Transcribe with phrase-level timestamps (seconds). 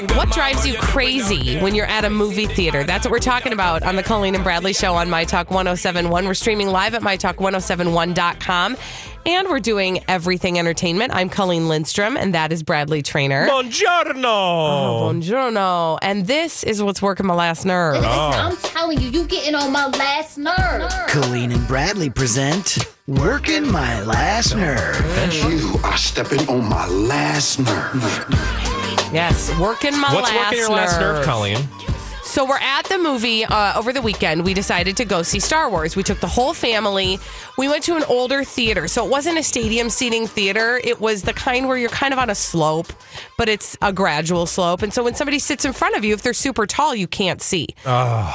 [0.00, 2.84] What Sing the what drives you crazy when you're at a movie theater?
[2.84, 6.24] That's what we're talking about on the Colleen and Bradley show on My Talk 1071.
[6.24, 8.76] We're streaming live at mytalk1071.com
[9.26, 11.14] and we're doing everything entertainment.
[11.14, 13.46] I'm Colleen Lindstrom and that is Bradley Traynor.
[13.46, 14.24] Buongiorno.
[14.24, 15.98] Oh, Buongiorno.
[16.00, 17.96] And this is what's working my last nerve.
[17.96, 18.30] Listen, oh.
[18.32, 20.90] I'm telling you, you getting on my last nerve.
[21.08, 24.96] Colleen and Bradley present Working My Last Nerve.
[25.44, 28.69] You are stepping on my last nerve.
[29.12, 31.58] Yes, working my What's last working your last nerve, Colleen?
[32.22, 34.44] So we're at the movie uh, over the weekend.
[34.44, 35.96] We decided to go see Star Wars.
[35.96, 37.18] We took the whole family.
[37.58, 40.80] We went to an older theater, so it wasn't a stadium seating theater.
[40.84, 42.92] It was the kind where you're kind of on a slope,
[43.36, 44.82] but it's a gradual slope.
[44.82, 47.42] And so when somebody sits in front of you, if they're super tall, you can't
[47.42, 47.66] see.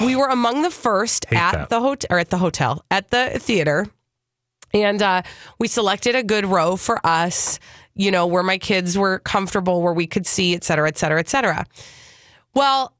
[0.01, 1.69] We were among the first at that.
[1.69, 3.87] the hotel or at the hotel at the theater,
[4.73, 5.21] and uh,
[5.57, 7.59] we selected a good row for us.
[7.95, 11.19] You know where my kids were comfortable, where we could see, et cetera, et cetera,
[11.19, 11.65] et cetera.
[12.53, 12.93] Well,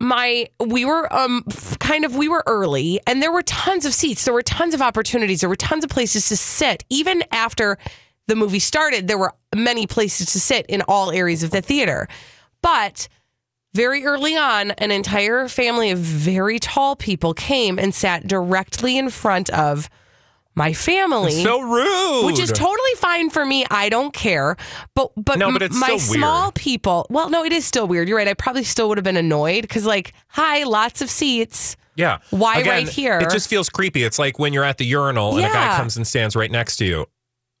[0.00, 1.44] my we were um
[1.78, 4.24] kind of we were early and there were tons of seats.
[4.24, 5.40] There were tons of opportunities.
[5.40, 6.84] There were tons of places to sit.
[6.88, 7.76] Even after
[8.26, 12.08] the movie started there were many places to sit in all areas of the theater.
[12.62, 13.08] But
[13.74, 19.10] very early on an entire family of very tall people came and sat directly in
[19.10, 19.90] front of
[20.60, 22.26] my family So rude.
[22.26, 23.64] which is totally fine for me.
[23.70, 24.56] I don't care.
[24.94, 26.20] But but, No, but it's my still weird.
[26.20, 27.06] small people.
[27.08, 28.08] Well, no, it is still weird.
[28.08, 28.28] You're right.
[28.28, 31.76] I probably still would have been annoyed because like, hi, lots of seats.
[31.96, 32.18] Yeah.
[32.30, 33.18] Why Again, right here?
[33.20, 34.02] It just feels creepy.
[34.04, 36.76] It's like when you're at the urinal and a guy comes and stands right next
[36.76, 37.06] to you.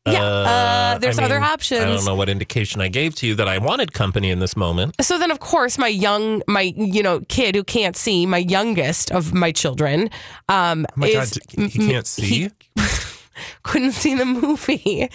[0.06, 3.34] Yeah, uh, there's I other mean, I don't know what indication I gave to you
[3.34, 4.94] that I wanted company in this moment.
[5.02, 9.10] So then, of course, my young, my you know, kid who can't see, my youngest
[9.10, 10.08] of my children,
[10.48, 12.48] um, Oh my is God, he can't see?
[13.62, 15.08] couldn't see the movie.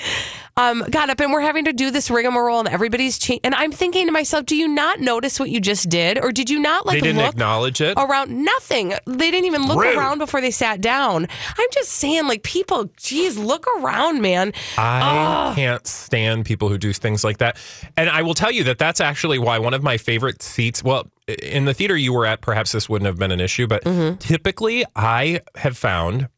[0.57, 3.73] Um, got up and we're having to do this rigmarole, and everybody's cha- and I'm
[3.73, 6.85] thinking to myself, do you not notice what you just did, or did you not
[6.85, 7.95] like they didn't acknowledge it.
[7.97, 8.93] around nothing.
[9.05, 9.97] They didn't even look Rude.
[9.97, 11.27] around before they sat down.
[11.57, 14.53] I'm just saying, like, people, geez, look around, man.
[14.77, 17.57] I can't stand people who do things like that.
[17.97, 21.11] And I will tell you that that's actually why one of my favorite seats, well,
[21.27, 24.17] in the theater you were at, perhaps this wouldn't have been an issue, but Mm-hmm.
[24.19, 26.29] typically I have found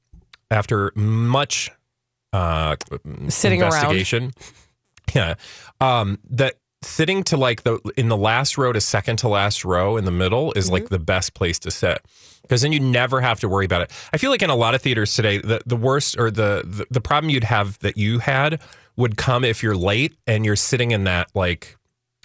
[0.51, 1.69] after much
[2.33, 2.75] uh,
[3.29, 3.95] Sitting around.
[5.15, 5.35] yeah,
[5.79, 9.97] um, that sitting to like the in the last row to second to last row
[9.97, 10.73] in the middle is Mm-hmm.
[10.73, 12.01] like the best place to sit
[12.41, 13.91] because then you never have to worry about it.
[14.13, 16.85] I feel like in a lot of theaters today, the the worst or the the,
[16.91, 18.61] the problem you'd have that you had
[18.97, 21.76] would come if you're late and you're sitting in that like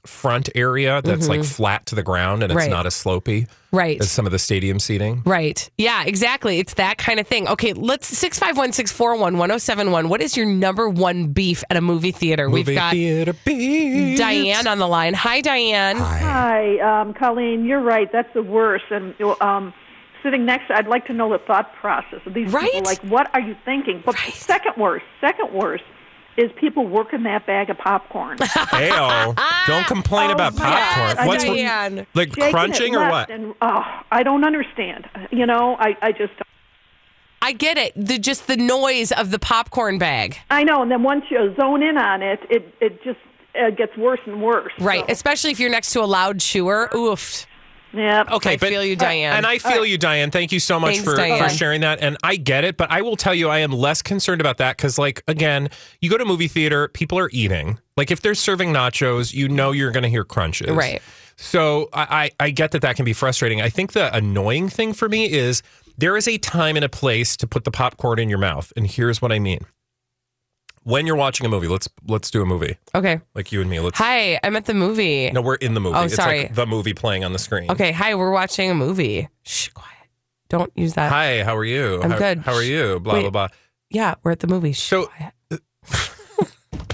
[0.05, 2.71] front area that's like flat to the ground and it's Mm-hmm.
[2.71, 2.77] Right.
[2.77, 4.01] not as slopy Right.
[4.01, 5.23] as some of the stadium seating.
[5.25, 5.71] Right.
[5.79, 6.59] Yeah, exactly.
[6.59, 7.47] It's that kind of thing.
[7.49, 10.09] Okay, let's 651 641 1071.
[10.09, 12.49] What is your number one beef at a movie theater?
[12.51, 14.21] Movie We've got theater beats.
[14.21, 15.15] Diane on the line.
[15.15, 15.97] Hi, Diane.
[15.97, 17.65] Hi, um, Colleen.
[17.65, 18.11] You're right.
[18.13, 18.85] That's the worst.
[18.91, 19.73] And um,
[20.23, 22.71] sitting next, I'd like to know the thought process of these Right?
[22.73, 22.91] people.
[22.91, 24.03] Like, what are you thinking?
[24.05, 24.35] But Right.
[24.35, 25.85] second worst, second worst
[26.37, 28.39] is people working that bag of popcorn.
[28.39, 29.37] Ayo.
[29.67, 31.17] Don't complain Oh, about popcorn.
[31.17, 31.27] God.
[31.27, 32.07] What's Diane.
[32.15, 33.31] like Shaking crunching or what?
[33.31, 35.07] And, oh, I don't understand.
[35.31, 36.33] You know, I, I just,
[37.43, 37.93] I get it.
[37.97, 40.39] The just the noise of the popcorn bag.
[40.51, 40.81] I know.
[40.83, 43.19] And then once you zone in on it, it, it just
[43.61, 44.73] uh, gets worse and worse.
[44.79, 45.01] Right.
[45.01, 46.89] So- Especially if you're next to a loud chewer.
[46.95, 47.47] Oof.
[47.95, 48.31] Yep.
[48.33, 49.37] Okay, I but feel you, uh, Diane.
[49.37, 50.31] And I feel you, Diane.
[50.31, 51.43] Thank you so much Thanks, for, Diane.
[51.43, 52.01] for sharing that.
[52.01, 54.77] And I get it, but I will tell you, I am less concerned about that
[54.77, 55.69] because, like, again,
[56.01, 57.79] you go to movie theater, people are eating.
[57.97, 60.71] Like, if they're serving nachos, you know you're going to hear crunches.
[60.71, 61.03] Right.
[61.37, 63.61] So I, I I get that that can be frustrating.
[63.61, 65.63] I think the annoying thing for me is
[65.99, 68.87] there is a time and a place to put the popcorn in your mouth, and
[68.87, 69.61] here's what I mean.
[70.85, 73.21] When you're watching a movie, let's let's do a movie Okay.
[73.35, 73.79] like you and me.
[73.81, 75.31] Let's Hi, I'm at the movie.
[75.31, 75.97] no, we're in the movie.
[75.97, 76.43] Oh, it's sorry.
[76.43, 77.71] like the movie playing on the screen.
[77.71, 77.93] Okay.
[77.93, 79.29] Hi, we're watching a movie.
[79.45, 79.89] Shh, quiet.
[80.49, 81.11] Don't use that.
[81.13, 82.03] Hi, how are you?
[82.03, 82.39] I'm how, good.
[82.41, 82.99] How are you?
[83.01, 83.21] Blah Wait.
[83.23, 83.49] blah blah.
[83.91, 84.73] Yeah, we're at the movie.
[84.73, 85.33] Shh, So- quiet.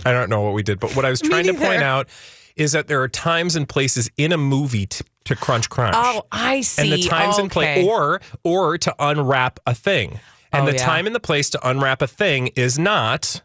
[0.06, 2.08] I don't know what we did, but what I was trying to point out
[2.56, 5.94] is that there are times and places in a movie to, to crunch crunch.
[5.96, 6.82] Oh, I see.
[6.82, 7.86] and the times and place Okay.
[7.88, 10.20] or or to unwrap a thing.
[10.52, 10.84] And Oh, the yeah.
[10.84, 13.42] time and the place to unwrap a thing is not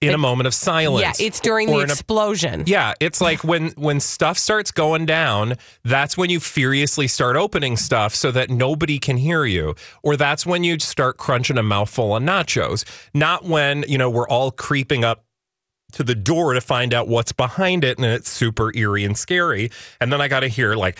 [0.00, 1.20] in a moment of silence.
[1.20, 2.64] Yeah, it's during the in a- explosion.
[2.66, 5.54] yeah, it's like when when stuff starts going down,
[5.84, 9.74] that's when you furiously start opening stuff so that nobody can hear you.
[10.02, 12.84] Or that's when you start crunching a mouthful of nachos.
[13.12, 15.24] Not when, you know, we're all creeping up
[15.92, 19.70] to the door to find out what's behind it and it's super eerie and scary.
[20.00, 20.98] And then I got to hear like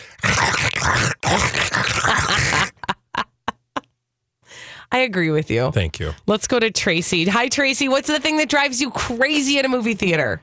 [4.92, 5.70] I agree with you.
[5.70, 6.12] thank you.
[6.26, 7.24] Let's go to Tracy.
[7.26, 7.88] Hi, Tracy.
[7.88, 10.42] What's the thing that drives you crazy at a movie theater?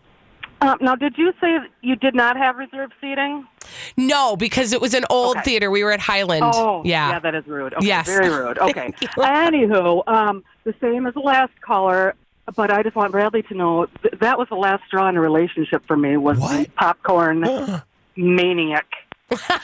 [0.61, 3.45] Um, now, did you say you did not have reserved seating?
[3.95, 5.43] No, because it was an old Okay.
[5.43, 5.69] theater.
[5.69, 6.45] We were at Highland.
[6.47, 7.09] Oh, yeah.
[7.11, 7.73] Yeah, that is rude.
[7.75, 8.07] Okay, Yes.
[8.07, 8.57] very rude.
[8.57, 8.91] Okay.
[9.17, 12.15] Anywho, um, the same as the last caller,
[12.55, 15.21] but I just want Bradley to know th- that was the last straw in a
[15.21, 17.45] relationship for me was the popcorn
[18.15, 18.85] maniac.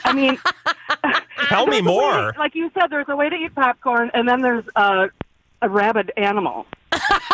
[0.04, 0.38] I mean,
[1.48, 2.32] Tell me there's way more.
[2.32, 5.08] to- like you said, there's a way to eat popcorn, and then there's uh,
[5.62, 6.66] a rabid animal.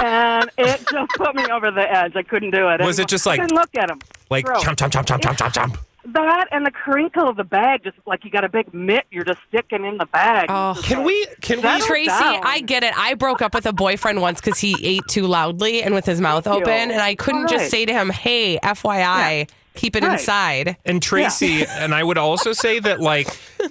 [0.00, 2.16] and it just put me over the edge.
[2.16, 2.80] I couldn't do it.
[2.80, 4.00] Was it And just I like- couldn't look at him?
[4.30, 4.62] Like Gross.
[4.64, 5.78] chomp chomp chomp chomp chomp chomp chomp.
[6.06, 9.22] That and the crinkle of the bag, just like you got a big mitt, you're
[9.24, 10.46] just sticking in the bag.
[10.48, 10.74] Oh.
[10.82, 12.40] Can like- we can we Tracy, down.
[12.42, 12.96] I get it.
[12.96, 16.18] I broke up with a boyfriend once because he ate too loudly and with his
[16.20, 16.62] mouth Thank you.
[16.72, 17.70] open, and I couldn't All just right.
[17.70, 20.18] say to him, "Hey, FYI, keep it Right.
[20.18, 23.28] inside." And Tracy, and I would also say that like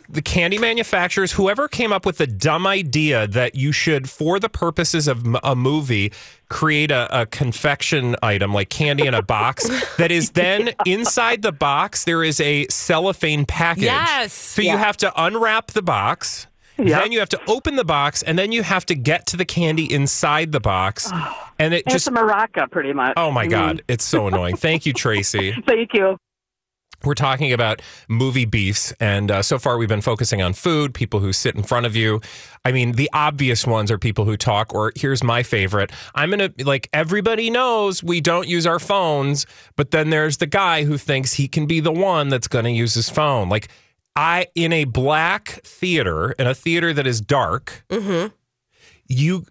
[0.10, 4.50] the candy manufacturers, whoever came up with the dumb idea that you should, for the
[4.50, 6.12] purposes of m- a movie,
[6.50, 9.68] create a, a confection item like candy in a box
[9.98, 13.84] that is then inside the box, there is a cellophane package.
[13.84, 14.34] Yes.
[14.34, 16.48] So you have to unwrap the box.
[16.88, 17.00] Yeah.
[17.02, 19.46] Then you have to open the box, and then you have to get to the
[19.46, 21.12] candy inside the box,
[21.60, 23.14] and it It's just a maraca, pretty much.
[23.18, 24.56] oh my god, it's so annoying.
[24.56, 25.52] Thank you, Tracy.
[25.68, 26.18] Thank you.
[27.06, 31.22] We're talking about movie beefs, and uh, so far we've been focusing on food, people
[31.22, 32.20] who sit in front of you.
[32.66, 35.94] I mean, the obvious ones are people who talk, or here's my favorite.
[36.14, 39.46] I'm going to, like, everybody knows we don't use our phones,
[39.78, 42.72] but then there's the guy who thinks he can be the one that's going to
[42.72, 43.48] use his phone.
[43.48, 43.70] Like,
[44.16, 48.34] I, in a black theater, in a theater that is dark, mm-hmm.
[49.08, 49.46] you.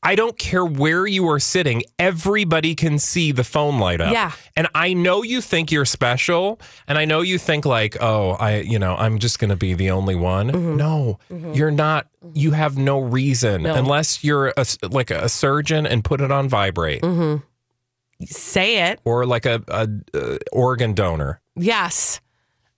[0.00, 4.12] I don't care where you are sitting, everybody can see the phone light up.
[4.12, 4.30] Yeah.
[4.56, 8.60] And I know you think you're special, and I know you think like, oh, I,
[8.60, 10.52] you know, I'm just going to be the only one.
[10.52, 10.76] Mm-hmm.
[10.76, 11.52] No, mm-hmm.
[11.52, 12.06] you're not.
[12.32, 13.74] You have no reason No.
[13.74, 17.02] unless you're a, like a surgeon and put it on vibrate,
[18.24, 19.00] Say it.
[19.04, 21.40] or like a, a, a organ donor.
[21.56, 22.20] Yes.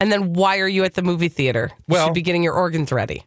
[0.01, 1.71] And then why are you at the movie theater?
[1.73, 3.25] You Well- should be getting your organs ready.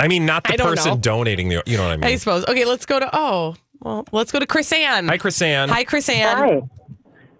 [0.00, 0.96] I mean, not the person know.
[0.98, 1.62] donating the.
[1.66, 2.04] You know what I mean?
[2.04, 2.44] I suppose.
[2.46, 5.08] Okay, let's go to oh, well, let's go to Chris Ann.
[5.08, 5.68] Hi, Chris Ann.
[5.70, 6.36] Hi, Chris Ann.
[6.36, 6.60] Hi.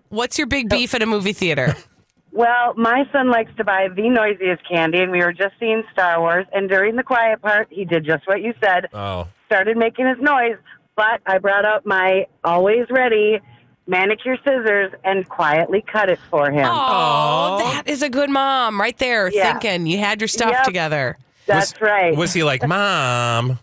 [0.09, 1.77] What's your big beef at a movie theater?
[2.31, 6.21] Well, my son likes to buy the noisiest candy, and we were just seeing Star
[6.21, 6.47] Wars.
[6.53, 10.19] And during the quiet part, he did just what you said, Oh, started making his
[10.21, 10.55] noise.
[10.95, 13.41] But I brought out my always ready
[13.89, 16.69] manicure scissors and quietly cut it for him.
[16.71, 19.53] Oh, that is a good mom right there Yeah.
[19.59, 20.65] thinking you had your stuff Yep.
[20.65, 21.17] together.
[21.47, 22.15] That's was, right.
[22.17, 23.59] Was he like, Mom?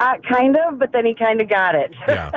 [0.00, 1.94] uh, kind of, but then he kind of got it.
[2.08, 2.32] Yeah,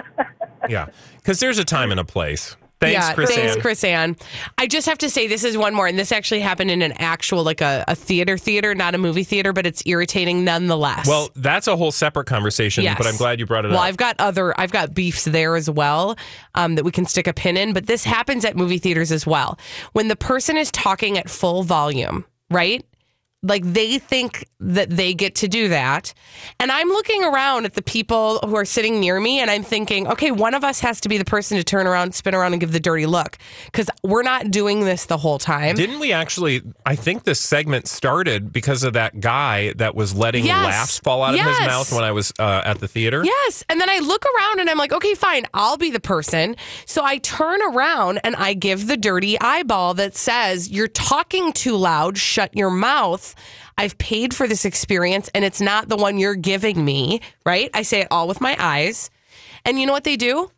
[0.70, 0.86] yeah.
[1.18, 2.56] Because there's a time and a place.
[2.82, 3.62] Thanks, yeah, Chris thanks, Ann.
[3.62, 4.16] Chris Ann.
[4.58, 6.92] I just have to say this is one more, and this actually happened in an
[6.94, 11.08] actual like a, a theater theater, not a movie theater, but it's irritating nonetheless.
[11.08, 12.98] Well, that's a whole separate conversation, Yes.
[12.98, 13.82] but I'm glad you brought it well, up.
[13.82, 16.18] Well, I've got other, I've got beefs there as well
[16.56, 19.26] um, that we can stick a pin in, but this happens at movie theaters as
[19.26, 19.58] well.
[19.94, 22.86] When the person is talking at full volume, right?
[23.44, 26.16] Like they think that they get to do that.
[26.60, 30.08] And I'm looking around at the people who are sitting near me and I'm thinking,
[30.08, 32.60] okay, one of us has to be the person to turn around, spin around, and
[32.60, 35.76] give the dirty look because we're not doing this the whole time.
[35.76, 36.64] Didn't we actually?
[36.88, 40.66] I think this segment started because of that guy that was letting Yes.
[40.66, 41.58] laughs fall out of Yes.
[41.60, 43.24] his mouth when I was uh, at the theater.
[43.24, 43.64] Yes.
[43.70, 46.56] And then I look around and I'm like, okay, fine, I'll be the person.
[46.88, 51.76] So I turn around and I give the dirty eyeball that says, you're talking too
[51.76, 53.34] loud, shut your mouth.
[53.78, 57.70] I've paid for this experience and it's not the one you're giving me, right?
[57.74, 59.10] I say it all with my eyes.
[59.66, 60.52] And you know what they do?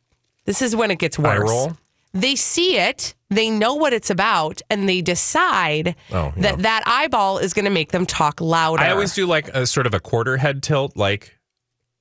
[0.45, 1.67] This is when it gets worse.
[2.13, 6.41] They see it, they know what it's about, and they decide Oh, yeah.
[6.43, 8.81] that that eyeball is going to make them talk louder.
[8.81, 11.36] I always do like a sort of a quarter head tilt, like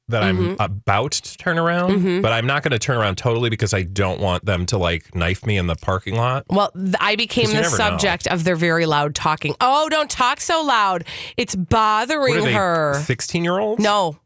[0.09, 0.61] that I'm Mm-hmm.
[0.61, 4.21] about to turn around, but I'm not going to turn around totally because I don't
[4.21, 6.45] want them to like knife me in the parking lot.
[6.49, 7.77] Well, th- I became the never know.
[7.77, 9.55] subject of their very loud talking.
[9.61, 11.05] Oh, don't talk so loud.
[11.37, 12.53] It's bothering they?
[12.53, 13.01] her.
[13.05, 13.83] Sixteen year olds?
[13.83, 14.19] No.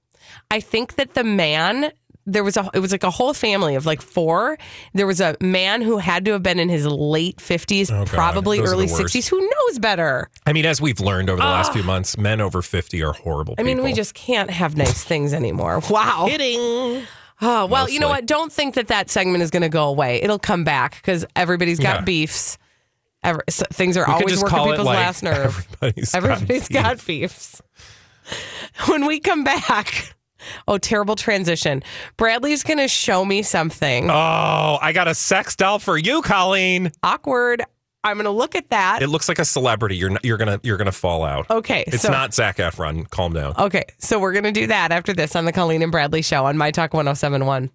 [0.50, 1.92] I think that the man
[2.26, 4.58] there was a it was like a whole family of like four.
[4.94, 8.60] There was a man who had to have been in his late 50s, Oh, probably
[8.60, 9.28] early 60s.
[9.28, 10.30] Who knows better?
[10.46, 11.74] I mean, as we've learned over the last ah.
[11.74, 13.54] few months, men over fifty are horrible.
[13.58, 15.80] I mean, we just can't have nice things anymore.
[15.90, 16.26] Wow.
[16.28, 17.04] kidding.
[17.42, 18.26] Oh, well, you know what?
[18.26, 20.20] Don't think that that segment is going to go away.
[20.22, 22.04] It'll come back because everybody's got Yeah.
[22.04, 22.58] beefs.
[23.22, 25.66] Ever, so things are We always working people's like last nerve.
[25.82, 26.70] everybody's got Everybody's beef.
[26.82, 27.62] got beefs.
[28.86, 30.14] When we come back,
[30.68, 31.82] oh, terrible transition.
[32.16, 36.92] Bradley's going to show me something Oh, I got a sex doll for you, Colleen.
[37.02, 37.62] awkward.
[38.02, 39.02] I'm going to look at that.
[39.02, 39.94] It looks like a celebrity.
[39.97, 41.50] You're not, you're gonna you're gonna fall out.
[41.50, 43.09] Okay, It's so- not Zac Efron.
[43.11, 43.54] Calm down.
[43.59, 46.47] Okay, so we're going to do that after this on the Colleen and Bradley show
[46.47, 47.70] on My Talk 1071.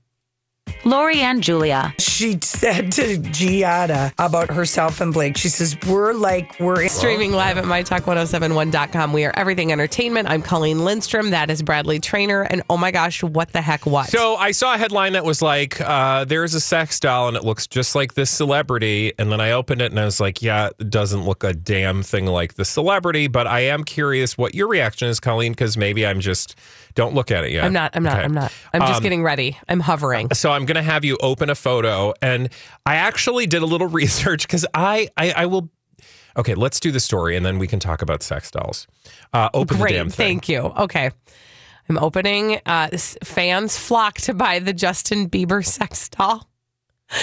[0.86, 1.94] Lori and Julia.
[2.00, 6.90] She said to Giada about herself and Blake, she says, We're like, we're in.
[6.90, 9.12] Streaming live at mytalk1071.com.
[9.12, 10.30] We are everything entertainment.
[10.30, 11.32] I'm Colleen Lindstrom.
[11.32, 12.44] That is Bradley Traynor.
[12.44, 14.10] And oh my gosh, what the heck, what?
[14.10, 17.44] So I saw a headline that was like, uh, "There's a sex doll and it
[17.44, 20.70] looks just like this celebrity." And then I opened it and I was like, "Yeah,
[20.80, 24.68] it doesn't look a damn thing like the celebrity." But I am curious what your
[24.68, 26.56] reaction is, Colleen, because maybe I'm just
[26.96, 27.64] don't look at it yet.
[27.66, 28.24] I'm not, I'm not, Okay.
[28.26, 28.52] I'm not.
[28.74, 29.58] I'm just Um, getting ready.
[29.70, 30.34] I'm hovering.
[30.34, 32.50] So I'm going to have you open a photo, and
[32.86, 35.70] I actually did a little research because I, I I will.
[36.38, 38.88] Okay, let's do the story, and then we can talk about sex dolls.
[39.32, 40.14] Uh, open the damn Great.
[40.14, 40.28] thing.
[40.28, 40.60] Thank you.
[40.60, 41.12] Okay.
[41.88, 42.60] I'm opening.
[42.66, 42.90] Uh,
[43.24, 46.50] fans flock to buy the Justin Bieber sex doll.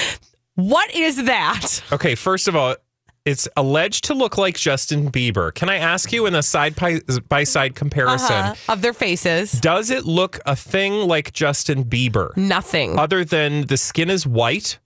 [0.54, 1.82] What is that?
[1.92, 2.76] Okay, first of all,
[3.24, 5.54] it's alleged to look like Justin Bieber.
[5.54, 8.34] Can I ask you in a side by, by side comparison?
[8.34, 8.72] Uh-huh.
[8.72, 9.52] Of their faces.
[9.52, 12.36] Does it look a thing like Justin Bieber?
[12.36, 14.78] Nothing Other than the skin is white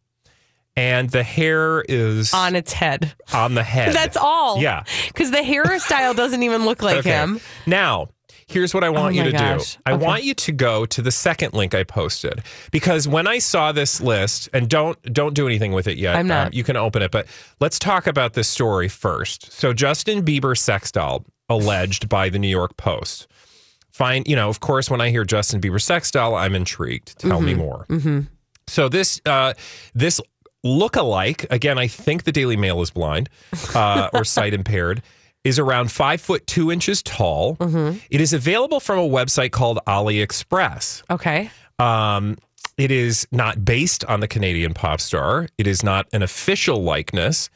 [0.77, 3.15] and the hair is on its head.
[3.33, 3.95] on the head.
[3.95, 4.61] That's all.
[4.61, 4.85] Yeah.
[5.09, 7.11] Because the hairstyle doesn't even look like Okay.
[7.13, 7.41] him.
[7.67, 8.09] Now,
[8.49, 9.75] here's what I want Oh you to gosh.
[9.77, 9.81] do.
[9.87, 10.05] I Okay.
[10.05, 14.01] want you to go to the second link I posted because when I saw this
[14.01, 16.17] list, and don't don't do anything with it yet.
[16.17, 16.47] I'm not.
[16.49, 17.27] um, you can open it, but
[17.61, 19.53] let's talk about this story first.
[19.53, 23.27] So, Justin Bieber sex doll alleged by the New York Post.
[23.93, 27.19] Fine, you know, of course, when I hear Justin Bieber sex doll, I'm intrigued.
[27.19, 27.87] Tell me more.
[27.89, 28.21] Mm-hmm.
[28.67, 29.55] So this uh,
[29.95, 30.21] this
[30.63, 33.29] look-alike, again, I think the Daily Mail is blind
[33.75, 35.03] uh, or sight impaired,
[35.47, 37.57] is around five foot two inches tall.
[37.57, 37.99] Mm-hmm.
[38.11, 41.03] It is available from a website called AliExpress.
[41.09, 41.51] Okay.
[41.79, 42.37] Um,
[42.77, 45.49] it is not based on the Canadian pop star.
[45.57, 47.49] It is not an official likeness.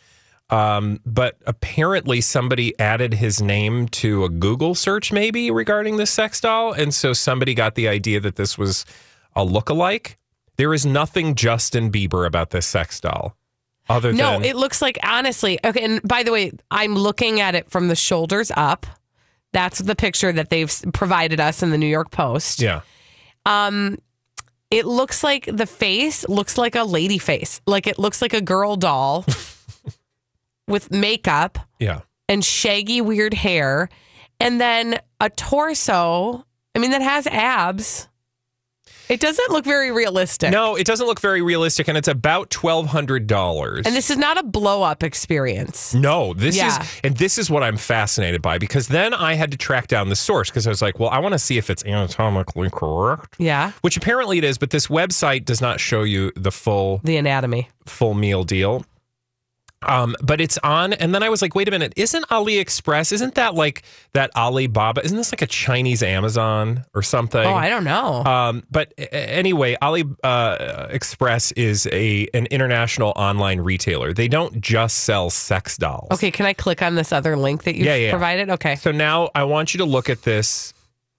[0.51, 6.41] Um, but apparently somebody added his name to a Google search, maybe regarding this sex
[6.41, 6.73] doll.
[6.73, 8.85] And so somebody got the idea that this was
[9.37, 10.19] a look-alike.
[10.57, 13.37] There is nothing Justin Bieber about this sex doll.
[13.91, 15.59] Other No, than it looks like honestly.
[15.65, 18.87] Okay, and by the way, I'm looking at it from the shoulders up.
[19.53, 22.61] That's the picture that they've provided us in the New York Post.
[22.61, 22.81] yeah.
[23.47, 23.99] Um,
[24.71, 28.41] it looks like the face looks like a lady face, like it looks like a
[28.41, 29.25] girl doll
[30.69, 32.01] with makeup Yeah.
[32.29, 33.89] and shaggy weird hair,
[34.39, 36.45] and then a torso.
[36.75, 38.09] I mean, that has abs.
[39.11, 40.53] It doesn't look very realistic.
[40.53, 43.85] No, it doesn't look very realistic, and it's about twelve hundred dollars.
[43.85, 45.93] And this is not a blow up experience.
[45.95, 46.81] No, this Yeah.
[46.81, 50.11] is, and this is what I'm fascinated by because then I had to track down
[50.11, 53.35] the source because I was like, well, I want to see if it's anatomically correct,
[53.39, 53.73] Yeah.
[53.83, 57.69] which apparently it is, but this website does not show you the full The anatomy.
[57.87, 58.85] full meal deal.
[59.83, 63.13] Um, but it's on, and then I was like, wait a minute, isn't AliExpress?
[63.13, 63.83] Isn't that like
[64.13, 65.03] that Alibaba?
[65.05, 67.43] Isn't this like a Chinese Amazon or something?
[67.45, 68.23] Oh, I don't know.
[68.25, 74.13] Um, but anyway, Ali uh, Express is a an international online retailer.
[74.13, 76.09] They don't just sell sex dolls.
[76.13, 78.11] Okay, can I click on this other link that you Yeah, yeah.
[78.11, 78.51] provided?
[78.51, 78.77] Okay.
[78.77, 80.75] So now I want you to look at this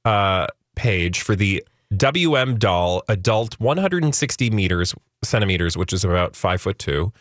[0.06, 1.64] uh, page for the
[1.98, 7.12] WM doll adult 160 meters centimeters, which is about five foot two,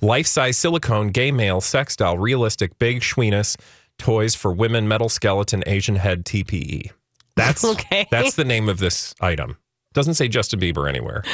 [0.00, 3.56] life size silicone gay male sex doll, realistic big schweenus
[3.98, 6.90] toys for women, metal skeleton, Asian head TPE.
[7.36, 8.06] That's Okay.
[8.10, 9.56] That's the name of this item.
[9.92, 11.22] Doesn't say Justin Bieber anywhere.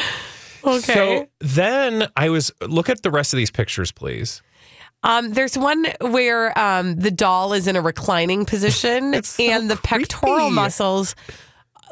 [0.67, 0.95] Okay.
[0.95, 4.41] So then I was look at the rest of these pictures, please.
[5.03, 10.51] Um, there's one where um, the doll is in a reclining position and the pectoral
[10.51, 11.15] muscles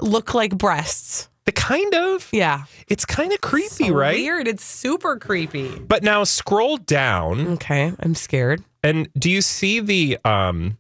[0.01, 1.29] look like breasts.
[1.45, 2.65] The kind of Yeah.
[2.89, 4.17] it's kind of creepy, So right?
[4.17, 4.47] Weird.
[4.47, 5.69] It's super creepy.
[5.79, 7.93] But now scroll down, Okay.
[8.01, 8.63] I'm scared.
[8.85, 10.79] and do you see the um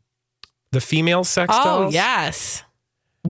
[0.70, 1.94] the female sex Oh, dolls?
[1.94, 2.62] yes.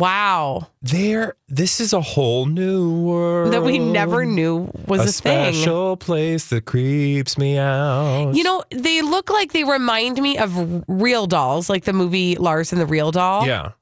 [0.00, 0.68] Wow.
[0.82, 5.54] There this is a whole new world That we never knew was a, a thing.
[5.54, 8.32] special place that creeps me out.
[8.34, 12.72] You know, they look like they remind me of real dolls, like the movie Lars
[12.72, 13.46] and the Real Doll.
[13.46, 13.72] yeah.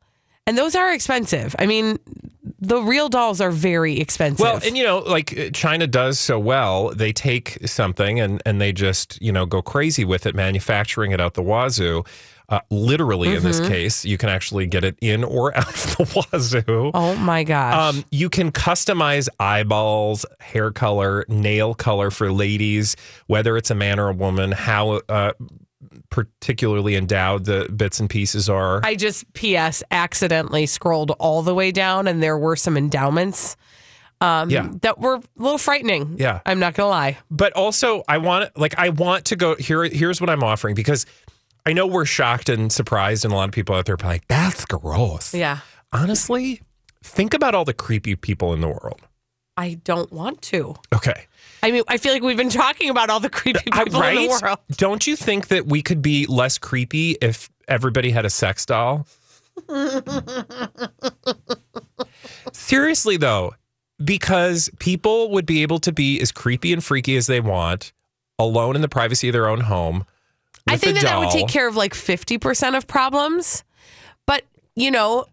[0.46, 1.54] And those are expensive.
[1.58, 1.98] I mean,
[2.60, 4.40] the real dolls are very expensive.
[4.40, 8.60] Well, and you know, like uh, China does so well, they take something and and
[8.60, 12.04] they just you know go crazy with it, manufacturing it out the wazoo.
[12.50, 13.68] Uh, literally, in this Mhm.
[13.68, 16.90] case, you can actually get it in or out of the wazoo.
[16.94, 17.94] oh my gosh.
[17.94, 22.96] Um, you can customize eyeballs, hair color, nail color for ladies,
[23.26, 25.32] whether it's a man or a woman, how uh,
[26.10, 28.80] particularly endowed the bits and pieces are.
[28.84, 33.56] I just PS accidentally scrolled all the way down and there were some endowments
[34.20, 34.68] um Yeah.
[34.82, 36.16] that were a little frightening.
[36.18, 36.40] Yeah.
[36.44, 37.18] I'm not gonna lie.
[37.30, 41.06] but also I want like I want to go here here's what I'm offering because
[41.66, 44.26] I know we're shocked and surprised and a lot of people out there are like
[44.26, 45.34] that's gross.
[45.34, 45.58] Yeah.
[45.92, 46.60] Honestly,
[47.04, 49.00] think about all the creepy people in the world.
[49.56, 50.74] I don't want to.
[50.94, 51.26] Okay.
[51.62, 54.28] I mean, I feel like we've been talking about all the creepy people in the
[54.28, 54.58] world.
[54.72, 59.06] Don't you think that we could be less creepy if everybody had a sex doll?
[62.52, 63.54] Seriously though,
[64.04, 67.92] because people would be able to be as creepy and freaky as they want,
[68.38, 70.06] alone in the privacy of their own home.
[70.68, 73.64] I think that that would take care of like 50% of problems.
[74.26, 74.44] But,
[74.76, 75.24] you know,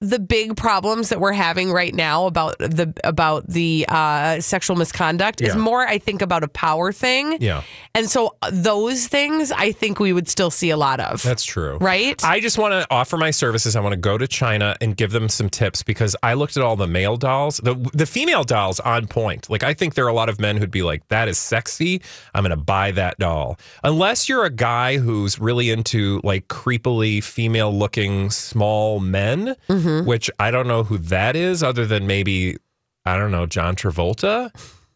[0.00, 5.40] the big problems that we're having right now about the about the uh, sexual misconduct
[5.40, 7.38] is more, I think, about a power thing.
[7.40, 7.62] Yeah.
[7.94, 11.22] And so uh, those things, I think we would still see a lot of.
[11.24, 11.78] That's true.
[11.78, 12.22] Right?
[12.24, 13.74] I just want to offer my services.
[13.74, 16.62] I want to go to China and give them some tips because I looked at
[16.62, 17.56] all the male dolls.
[17.56, 19.50] The the female dolls on point.
[19.50, 22.02] Like I think there are a lot of men who'd be like, "That is sexy.
[22.34, 27.20] I'm going to buy that doll." Unless you're a guy who's really into like creepily
[27.22, 29.56] female looking small men,
[30.04, 32.56] which I don't know who that is other than maybe
[33.04, 34.50] I don't know, John Travolta.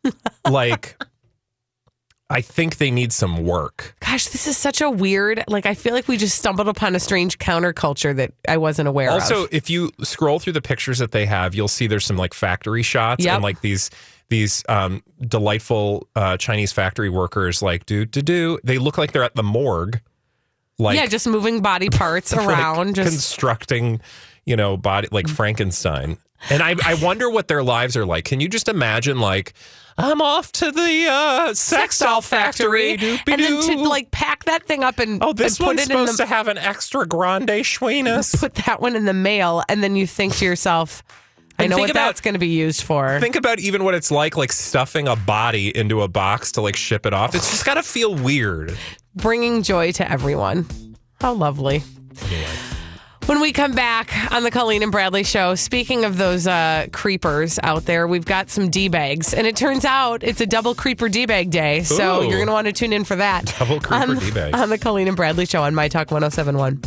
[0.51, 0.97] like
[2.33, 3.95] I think they need some work.
[4.01, 7.01] Gosh, this is such a weird, like, I feel like we just stumbled upon a
[7.01, 9.41] strange counterculture that I wasn't aware also, of.
[9.43, 12.33] Also, if you scroll through the pictures that they have, you'll see there's some like
[12.33, 13.35] factory shots Yep.
[13.35, 13.91] and like these
[14.31, 18.59] these um, delightful uh, Chinese factory workers like do do do.
[18.65, 20.01] They look like they're at the morgue,
[20.79, 22.95] like yeah, just moving body parts like, around.
[22.95, 24.01] just constructing,
[24.45, 26.19] you know, body like Frankenstein.
[26.51, 28.25] And I I wonder what their lives are like.
[28.25, 29.55] Can you just imagine like
[29.97, 34.83] I'm off to the uh, sex doll factory, and then to like pack that thing
[34.83, 37.07] up and Oh, this and put one's it in supposed the, to have an extra
[37.07, 38.37] grande schweenus.
[38.41, 41.03] put that one in the mail, and then you think to yourself,
[41.59, 43.21] I know what about- that's going to be used for.
[43.21, 46.75] Think about even what it's like, like stuffing a body into a box to like
[46.75, 47.35] ship it off.
[47.37, 48.77] It's just got to feel weird.
[49.15, 50.67] Bringing joy to everyone.
[51.21, 51.83] How lovely.
[53.27, 57.59] When we come back on the Colleen and Bradley show, speaking of those uh, creepers
[57.63, 59.33] out there, we've got some D bags.
[59.33, 61.83] And it turns out it's a double creeper D bag day.
[61.85, 62.25] So Ooh.
[62.25, 63.55] you're going to want to tune in for that.
[63.59, 64.55] Double creeper on, D-bag.
[64.57, 66.81] On the Colleen and Bradley show on My Talk 1071.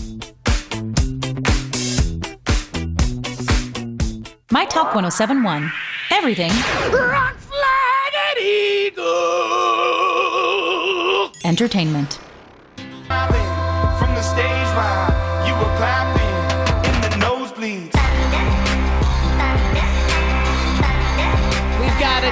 [4.52, 5.71] My Talk 1071.
[6.12, 6.52] Everything
[6.91, 9.04] Rock flag eagle.
[11.45, 12.19] entertainment.
[13.08, 16.14] From the stage while you were clapping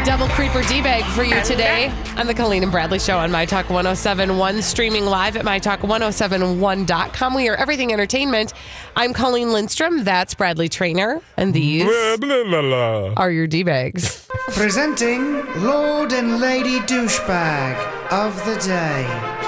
[0.04, 3.32] a double creeper D bag for you today on the Colleen and Bradley show on
[3.32, 7.34] My Talk 1071, streaming live at MyTalk1071.com.
[7.34, 8.54] We are everything entertainment.
[8.96, 10.04] I'm Colleen Lindstrom.
[10.04, 11.22] That's Bradley Traynor.
[11.38, 13.14] And these Blah, blah, blah, blah.
[13.18, 14.28] are your D bags.
[14.50, 19.43] Presenting Lord and Lady Douchebag of the Day.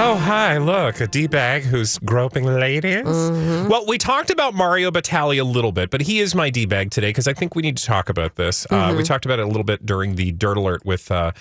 [0.00, 3.02] Oh, hi, look, a D bag who's groping ladies.
[3.04, 3.68] Mm-hmm.
[3.68, 6.92] Well, we talked about Mario Batali a little bit, but he is my D bag
[6.92, 8.64] today because I think we need to talk about this.
[8.66, 8.96] Uh, Mm-hmm.
[8.98, 11.32] we talked about it a little bit during the Dirt Alert with uh,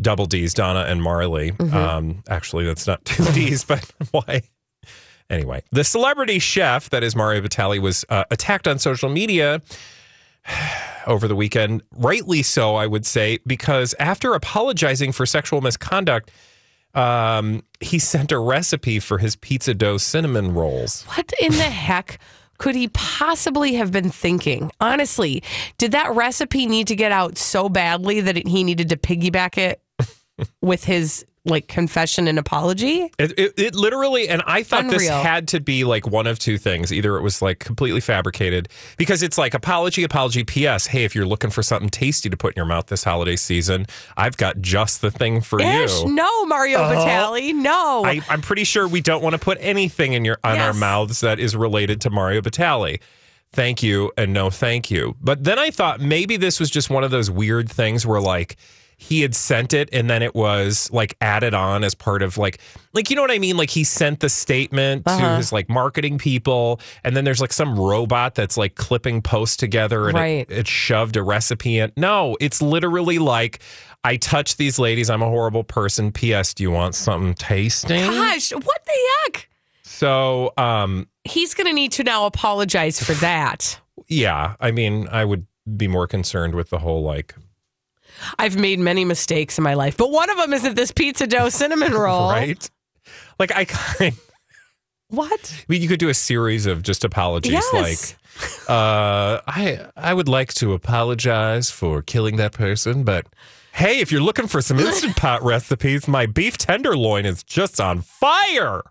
[0.00, 1.50] Double D's, Donna and Marley.
[1.52, 1.76] Mm-hmm.
[1.76, 4.42] Um, actually, that's not two D's, but why?
[5.28, 9.60] Anyway, the celebrity chef that is Mario Batali was uh, attacked on social media
[11.08, 11.82] over the weekend.
[11.96, 16.30] Rightly so, I would say, because after apologizing for sexual misconduct,
[16.94, 21.04] um, he sent a recipe for his pizza dough cinnamon rolls.
[21.04, 22.18] What in the heck
[22.58, 24.70] could he possibly have been thinking?
[24.80, 25.42] Honestly,
[25.78, 29.58] did that recipe need to get out so badly that it, he needed to piggyback
[29.58, 29.80] it
[30.60, 33.10] with his like confession and apology?
[33.18, 36.56] It, it, it literally, and I thought this had to be like one of two
[36.58, 36.92] things.
[36.92, 40.86] Either it was like completely fabricated because it's like apology, apology, P.S.
[40.86, 43.86] Hey, if you're looking for something tasty to put in your mouth this holiday season,
[44.16, 46.14] I've got just the thing for Ish, you.
[46.14, 46.94] no, Mario Uh-huh.
[47.06, 48.04] Batali, no.
[48.04, 51.20] I, I'm pretty sure we don't want to put anything in your on our mouths
[51.20, 53.00] that is related to Mario Batali.
[53.52, 55.14] Thank you and no thank you.
[55.20, 58.56] But then I thought maybe this was just one of those weird things where like
[58.96, 62.58] he had sent it and then it was like added on as part of like
[62.92, 63.56] like you know what I mean?
[63.56, 65.36] Like he sent the statement to Uh-huh.
[65.36, 70.08] his like marketing people and then there's like some robot that's like clipping posts together
[70.08, 70.46] and Right.
[70.48, 71.92] it, it shoved a recipe in.
[71.96, 73.60] No, it's literally like
[74.04, 75.08] I touched these ladies.
[75.08, 76.12] I'm a horrible person.
[76.12, 76.52] P.S.
[76.54, 78.02] Do you want something tasting?
[78.06, 78.92] Gosh, what the
[79.24, 79.48] heck?
[79.82, 83.80] So, um, He's going to need to now apologize for that.
[84.08, 87.34] yeah, I mean, I would be more concerned with the whole like,
[88.38, 91.48] I've made many mistakes in my life, but one of them isn't this pizza dough
[91.48, 92.30] cinnamon roll.
[92.30, 92.68] right?
[93.38, 94.14] Like, I kind.
[95.08, 95.54] What?
[95.56, 97.72] I mean, you could do a series of just apologies, Yes.
[97.72, 103.26] like, uh, I I would like to apologize for killing that person, but
[103.74, 108.00] hey, if you're looking for some instant pot recipes, my beef tenderloin is just on
[108.00, 108.82] fire.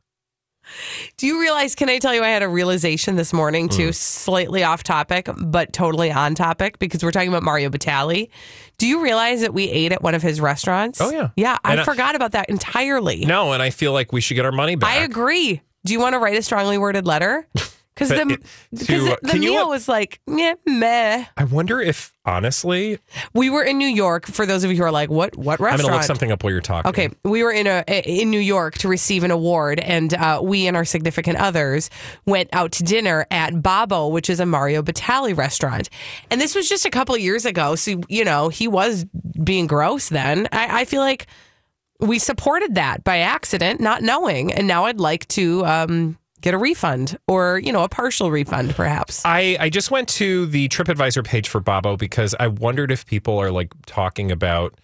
[1.18, 1.76] Do you realize?
[1.76, 2.24] Can I tell you?
[2.24, 3.96] I had a realization this morning too, Mm.
[3.96, 8.30] slightly off topic, but totally on topic because we're talking about Mario Batali.
[8.78, 11.00] Do you realize that we ate at one of his restaurants?
[11.02, 11.30] Oh, yeah.
[11.36, 11.58] yeah.
[11.64, 13.26] I I- forgot about that entirely.
[13.26, 14.90] No, and I feel like we should get our money back.
[14.90, 15.62] I agree.
[15.86, 17.48] Do you want to write a strongly worded letter?
[17.94, 18.40] Because the
[18.72, 21.26] it- to, uh, the can you, meal uh, was like yeah, meh.
[21.38, 23.00] I wonder if honestly,
[23.34, 24.26] We were in New York.
[24.26, 25.74] For those of you who are like, what what restaurant?
[25.74, 26.90] I'm going to look something up while you're talking.
[26.90, 30.68] Okay, we were in a in New York to receive an award, and uh, we
[30.68, 31.90] and our significant others
[32.26, 35.90] went out to dinner at Babbo, which is a Mario Batali restaurant.
[36.32, 39.06] And this was just a couple of years ago, so you know he was
[39.44, 40.48] being gross then.
[40.52, 41.28] I, I feel like
[42.00, 46.58] we supported that by accident, not knowing, and now I'd like to um, get a
[46.60, 49.24] refund or you know a partial refund, perhaps.
[49.26, 53.40] I, I just went to the TripAdvisor page for Babbo because I wondered if people
[53.40, 54.80] are like talking about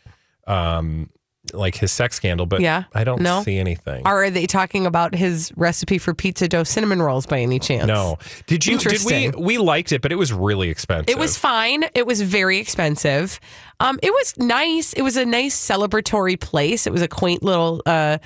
[0.47, 1.11] um
[1.53, 2.83] like his sex scandal, but Yeah.
[2.93, 3.41] I don't No.
[3.43, 4.05] see anything.
[4.05, 7.87] Are they talking about his recipe for pizza dough cinnamon rolls by any chance?
[7.87, 8.19] no.
[8.45, 11.09] Did you did we we liked it, but it was really expensive.
[11.09, 11.85] It was fine.
[11.95, 13.39] It was very expensive.
[13.79, 14.93] Um, it was nice.
[14.93, 16.85] It was a nice celebratory place.
[16.85, 18.19] It was a quaint little uh,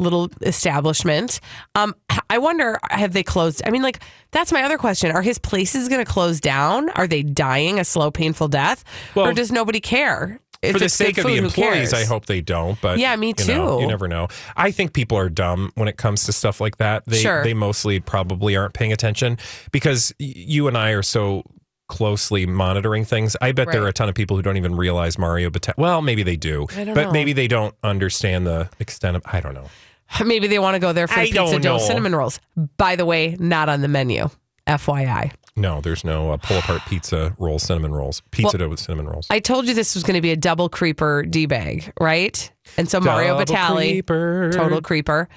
[0.00, 1.40] little establishment.
[1.74, 1.94] Um,
[2.28, 3.62] I wonder, have they closed?
[3.66, 5.10] I mean, like that's my other question.
[5.10, 6.90] Are his places going to close down?
[6.90, 8.84] Are they dying a slow, painful death,
[9.14, 10.40] or does nobody care?
[10.62, 11.94] If for the sake of the food, employees.
[11.94, 12.78] I hope they don't.
[12.82, 13.82] But Yeah, me you know, too.
[13.82, 14.28] you never know.
[14.56, 17.02] I think people are dumb when it comes to stuff like that.
[17.06, 17.42] They Sure.
[17.42, 19.38] they mostly probably aren't paying attention
[19.72, 21.44] because you and I are so
[21.88, 23.36] closely monitoring things.
[23.40, 25.78] I bet there are a ton of people who don't even realize Mario Batali.
[25.78, 27.12] Well, maybe they do, I don't but know.
[27.12, 29.22] maybe they don't understand the extent of.
[29.24, 29.66] I don't know.
[30.24, 31.78] Maybe they want to go there for I pizza dough know.
[31.78, 32.40] cinnamon rolls.
[32.76, 34.28] By the way, not on the menu.
[34.66, 35.32] FYI.
[35.56, 39.26] No, there's no uh, pull apart pizza roll cinnamon rolls, pizza dough with cinnamon rolls.
[39.30, 42.50] I told you this was going to be a double creeper D bag, right?
[42.76, 44.50] And so Mario Double Batali, creeper.
[44.52, 45.28] total creeper.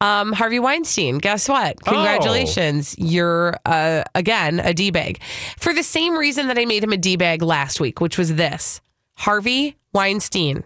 [0.00, 1.76] Um, Harvey Weinstein, guess what?
[1.86, 1.90] Oh.
[1.92, 2.94] Congratulations.
[2.98, 5.20] You're, uh, again, a D bag.
[5.58, 8.36] For the same reason that I made him a D bag last week, which was
[8.36, 8.80] this
[9.16, 10.62] Harvey Weinstein,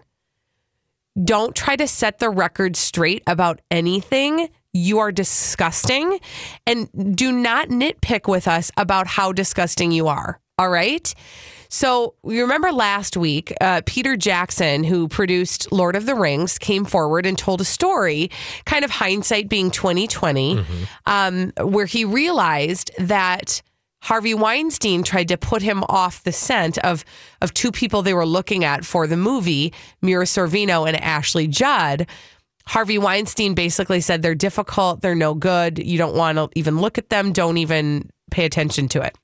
[1.21, 4.49] don't try to set the record straight about anything.
[4.73, 6.19] You are disgusting.
[6.65, 10.39] And do not nitpick with us about how disgusting you are.
[10.57, 11.13] All right.
[11.69, 16.85] So you remember last week, uh, Peter Jackson, who produced Lord of the Rings, came
[16.85, 18.29] forward and told a story,
[18.65, 20.07] kind of hindsight being twenty
[21.07, 23.63] um, where he realized that
[24.03, 27.05] Harvey Weinstein tried to put him off the scent of
[27.41, 32.07] of two people they were looking at for the movie, Mira Sorvino and Ashley Judd.
[32.67, 36.97] Harvey Weinstein basically said they're difficult, they're no good, you don't want to even look
[36.97, 39.17] at them, don't even pay attention to it.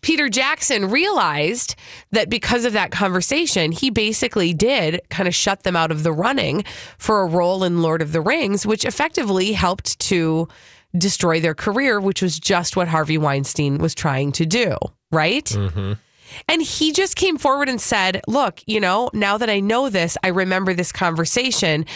[0.00, 1.74] Peter Jackson realized
[2.12, 6.12] that because of that conversation, he basically did kind of shut them out of the
[6.12, 6.64] running
[6.98, 10.48] for a role in Lord of the Rings, which effectively helped to
[10.96, 14.76] destroy their career, which was just what Harvey Weinstein was trying to do,
[15.10, 15.44] right?
[15.44, 15.94] Mm-hmm.
[16.48, 20.16] And he just came forward and said, Look, you know, now that I know this,
[20.22, 21.86] I remember this conversation,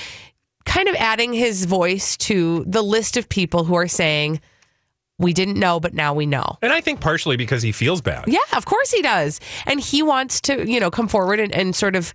[0.65, 4.41] kind of adding his voice to the list of people who are saying,
[5.19, 6.59] We didn't know, but now we know.
[6.63, 8.25] And I think partially because he feels bad.
[8.27, 9.41] Yeah, of course he does.
[9.67, 12.15] And he wants to, you know, come forward and, and sort of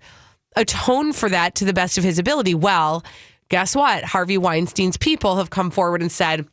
[0.56, 2.54] atone for that to the best of his ability.
[2.54, 3.04] Well,
[3.48, 4.04] guess what?
[4.04, 6.46] Harvey Weinstein's people have come forward and said,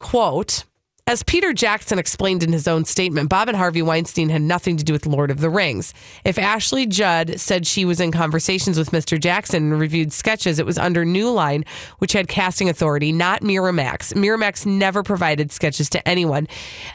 [0.00, 0.64] quote,
[1.06, 4.84] as Peter Jackson explained in his own statement, Bob and Harvey Weinstein had nothing to
[4.84, 5.92] do with Lord of the Rings.
[6.24, 9.20] If Ashley Judd said she was in conversations with Mr.
[9.20, 11.64] Jackson and reviewed sketches, it was under New Line,
[11.98, 14.14] which had casting authority, not Miramax.
[14.14, 16.46] Miramax never provided sketches to anyone.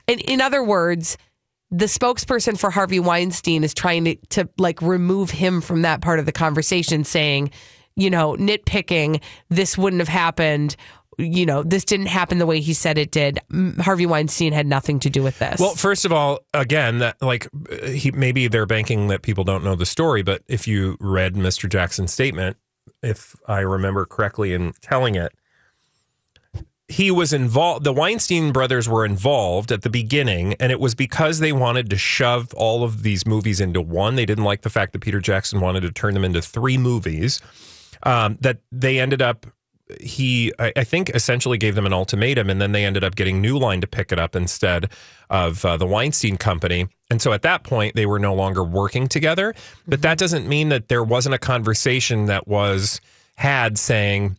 [0.08, 1.18] In, in other words,
[1.70, 6.20] the spokesperson for Harvey Weinstein is trying to, to like remove him from that part
[6.20, 7.52] of the conversation, saying,
[7.98, 10.76] you know, nitpicking, this wouldn't have happened.
[11.18, 13.40] You know, this didn't happen the way he said it did.
[13.80, 15.60] Harvey Weinstein had nothing to do with this.
[15.60, 17.48] Well, first of all, again, that like
[17.86, 21.70] he maybe they're banking that people don't know the story, but if you read Mr.
[21.70, 22.58] Jackson's statement,
[23.02, 25.32] if I remember correctly in telling it,
[26.88, 27.84] he was involved.
[27.84, 31.98] The Weinstein brothers were involved at the beginning, and it was because they wanted to
[31.98, 34.16] shove all of these movies into one.
[34.16, 37.42] They didn't like the fact that Peter Jackson wanted to turn them into three movies.
[38.04, 39.48] Um, that they ended up
[40.02, 43.40] he I, I think essentially gave them an ultimatum and then they ended up getting
[43.42, 44.90] new line to pick it up instead
[45.30, 49.08] of uh, the weinstein company and so at that point they were no longer working
[49.08, 49.54] together
[49.88, 53.00] but that doesn't mean that there wasn't a conversation that was
[53.36, 54.38] had saying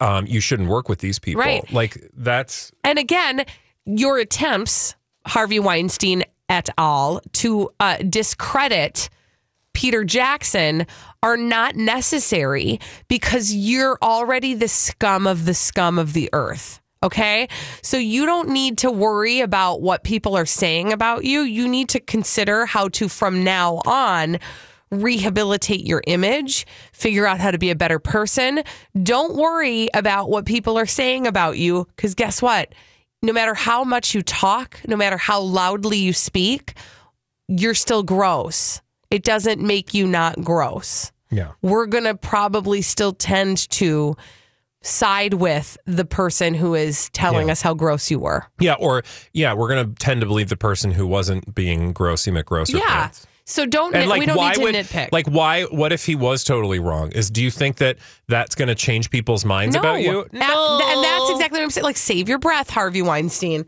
[0.00, 1.72] um, you shouldn't work with these people Right.
[1.72, 3.44] like that's And again,
[3.86, 4.94] your attempts,
[5.26, 9.08] Harvey Weinstein et al., to uh, discredit
[9.80, 10.86] Peter Jackson
[11.22, 16.82] are not necessary because you're already the scum of the scum of the earth.
[17.02, 17.48] Okay.
[17.80, 21.40] So you don't need to worry about what people are saying about you.
[21.40, 24.38] You need to consider how to, from now on,
[24.90, 28.62] rehabilitate your image, figure out how to be a better person.
[29.02, 32.74] Don't worry about what people are saying about you because guess what?
[33.22, 36.74] No matter how much you talk, no matter how loudly you speak,
[37.48, 38.82] you're still gross.
[39.10, 41.10] It doesn't make you not gross.
[41.30, 44.16] yeah We're going to probably still tend to
[44.82, 47.52] side with the person who is telling Yeah.
[47.52, 48.46] us how gross you were.
[48.60, 49.02] yeah or
[49.34, 53.10] yeah we're gonna tend to believe the person who wasn't being grossy mcgross Yeah.
[53.44, 55.08] So don't And nit- like, we don't why need to would nitpick.
[55.12, 55.64] like why?
[55.64, 57.10] What if he was totally wrong?
[57.12, 60.20] Is do you think that that's going to change people's minds about you?
[60.20, 61.82] A- and that's exactly what I'm saying.
[61.84, 63.66] Like, save your breath, Harvey Weinstein,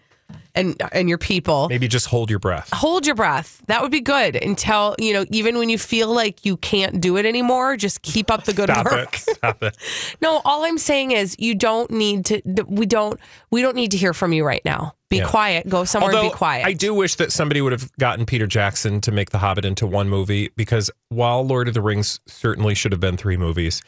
[0.55, 1.69] and and your people.
[1.69, 2.69] Maybe just hold your breath.
[2.73, 3.63] Hold your breath.
[3.69, 5.25] That would be good until you know.
[5.31, 8.69] Even when you feel like you can't do it anymore, just keep up the good
[8.71, 9.15] Stop work.
[9.15, 9.21] it.
[9.37, 9.77] Stop it.
[10.21, 12.41] No, all I'm saying is you don't need to.
[12.69, 13.19] We don't.
[13.51, 14.95] We don't need to hear from you right now.
[15.09, 15.29] Be Yeah.
[15.29, 15.69] quiet.
[15.69, 16.67] Go somewhere Although and be quiet.
[16.67, 19.87] I do wish that somebody would have gotten Peter Jackson to make The Hobbit into
[19.87, 23.83] one movie because while Lord of the Rings certainly should have been three movies,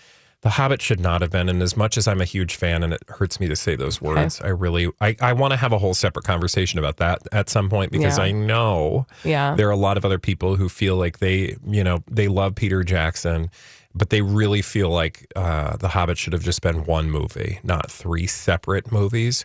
[0.44, 1.48] The Hobbit should not have been.
[1.48, 4.00] And as much as I'm a huge fan, and it hurts me to say those
[4.00, 7.48] words, I really I, I want to have a whole separate conversation about that at
[7.48, 8.24] some point because Yeah.
[8.24, 9.54] I know Yeah.
[9.56, 12.54] there are a lot of other people who feel like they you know they love
[12.54, 13.50] Peter Jackson.
[13.96, 17.88] But they really feel like uh, The Hobbit should have just been one movie, not
[17.90, 19.44] three separate movies.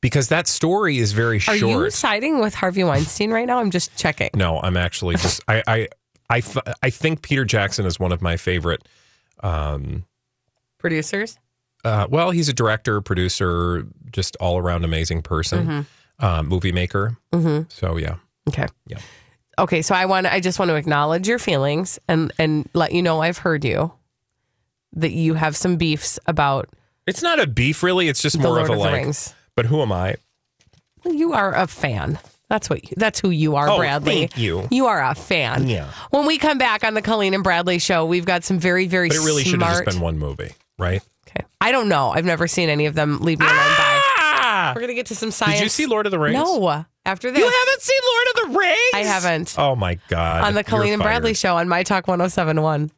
[0.00, 1.60] Because that story is very short.
[1.60, 3.58] Are you siding with Harvey Weinstein right now?
[3.58, 4.30] I'm just checking.
[4.32, 5.88] No, I'm actually just I I
[6.30, 6.42] I,
[6.84, 8.86] I think Peter Jackson is one of my favorite.
[9.42, 10.04] Um,
[10.84, 11.38] Producers.
[11.84, 15.66] uh, well, he's a director, producer, just all around amazing person.
[15.66, 15.86] Mhm.
[16.18, 17.16] uh, movie maker.
[17.32, 17.70] Mhm.
[17.72, 18.16] So yeah,
[18.48, 18.66] Okay.
[18.86, 18.98] Yeah.
[19.58, 23.02] Okay, so I want I just want to acknowledge your feelings and and let you
[23.02, 23.92] know I've heard you
[24.94, 26.68] that you have some beefs about
[27.06, 28.08] it's not a beef really.
[28.08, 28.92] It's just more of a of like.
[28.94, 29.34] Rings.
[29.56, 30.16] But who am I?
[31.04, 32.18] you are a fan.
[32.48, 34.14] That's what that's who you are, Oh, Bradley.
[34.20, 34.68] thank you.
[34.70, 35.68] You are a fan.
[35.68, 35.88] Yeah.
[36.10, 39.08] When we come back on the Colleen and Bradley show, we've got some very very
[39.08, 41.02] But it really should have just been one movie, right?
[41.28, 41.44] Okay.
[41.60, 42.10] I don't know.
[42.10, 43.18] I've never seen any of them.
[43.20, 43.56] Leave me alone.
[43.58, 44.72] Ah!
[44.72, 44.72] Bye.
[44.74, 45.58] We're gonna get to some science.
[45.58, 46.34] Did you see Lord of the Rings?
[46.36, 46.84] No.
[47.06, 48.90] After this, You haven't seen Lord of the Rings?
[48.94, 49.54] I haven't.
[49.58, 50.44] Oh my god!
[50.44, 51.36] on the You're Colleen and Bradley fired.
[51.38, 52.90] show on My Talk 1071.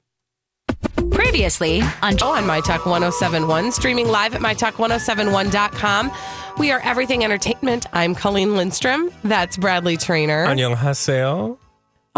[1.10, 6.12] Previously on Oh, on My Talk 1071, streaming live at MyTalk1071.com.
[6.58, 7.86] We are Everything Entertainment.
[7.92, 9.10] I'm Colleen Lindstrom.
[9.24, 10.46] That's Bradley Traynor.
[10.46, 11.58] Annyeonghaseyo.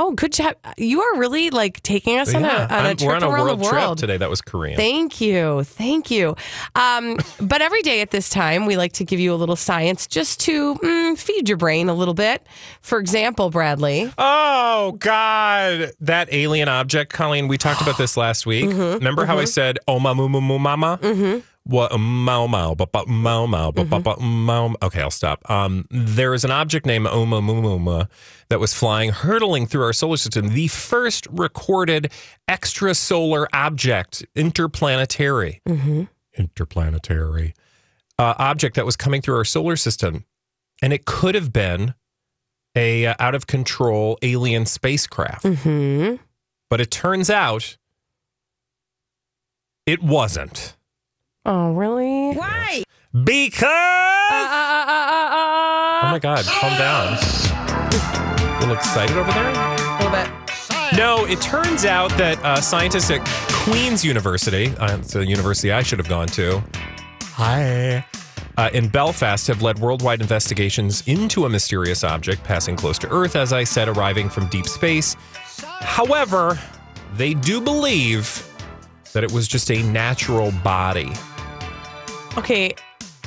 [0.01, 0.55] Oh, good job.
[0.77, 3.47] You are really like taking us on a, on a trip we're on a around
[3.47, 3.99] world, the world.
[3.99, 4.17] trip today.
[4.17, 4.77] That was Korean.
[4.77, 5.65] Thank you.
[5.65, 6.37] Thank you.
[6.77, 10.07] Um, but every day at this time, we like to give you a little science
[10.07, 12.47] just to mm, feed your brain a little bit.
[12.81, 14.13] For example, Bradley.
[14.19, 17.49] Oh God, that alien object, Colleen.
[17.49, 18.67] We talked about this last week.
[18.67, 18.99] Mm-hmm.
[18.99, 21.01] Remember how I said "Oma mu mu mu mama"?
[21.03, 21.41] Mm-hmm.
[21.69, 24.75] What mau mau ba ba mau mau ba ba ba mau?
[24.81, 25.45] Okay, I'll stop.
[25.51, 28.05] Um, there is an object named Oma mu mu mu
[28.49, 30.55] that was flying, hurtling through our solar system.
[30.55, 32.11] The first recorded
[32.49, 35.61] extrasolar object, interplanetary,
[36.39, 37.53] interplanetary
[38.19, 40.25] uh, object that was coming through our solar system,
[40.81, 41.93] and it could have been
[42.75, 45.45] a uh, out of control alien spacecraft.
[45.45, 46.15] Mm-hmm.
[46.71, 47.77] But it turns out
[49.85, 50.78] it wasn't.
[51.45, 52.35] Oh, really?
[52.35, 52.83] Why?
[53.25, 53.63] Because
[54.31, 54.45] Uh,
[56.01, 57.15] Oh my god, calm down.
[57.17, 59.51] A little excited over there?
[59.51, 60.31] A little bit.
[60.97, 63.25] No, it turns out that uh, scientists at
[63.65, 66.63] Queen's University, uh, it's a university I should have gone to.
[67.23, 68.05] Hi.
[68.57, 73.37] Uh, in Belfast, have led worldwide investigations into a mysterious object passing close to Earth,
[73.37, 75.15] as I said, arriving from deep space.
[75.81, 76.59] However,
[77.15, 78.48] they do believe
[79.13, 81.11] that it was just a natural body.
[82.37, 82.75] Okay,